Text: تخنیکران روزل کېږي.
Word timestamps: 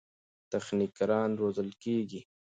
تخنیکران 0.51 1.29
روزل 1.41 1.69
کېږي. 1.83 2.21